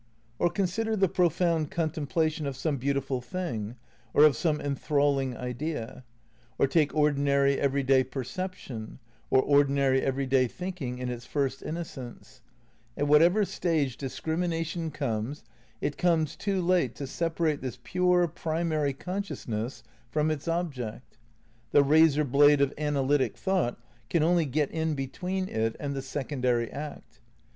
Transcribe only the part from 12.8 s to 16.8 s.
at whatever stage dis crimination comes, it comes too